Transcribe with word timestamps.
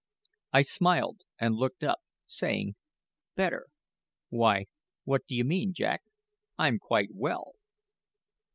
I 0.51 0.63
smiled 0.63 1.21
and 1.39 1.53
looked 1.53 1.83
up, 1.83 1.99
saying, 2.25 2.73
"Better! 3.35 3.67
Why, 4.29 4.65
what 5.03 5.27
do 5.27 5.35
you 5.35 5.43
mean, 5.43 5.73
Jack? 5.73 6.01
I'm 6.57 6.79
quite 6.79 7.09
well." 7.13 7.51